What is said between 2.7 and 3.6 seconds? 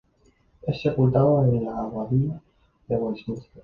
de Westminster.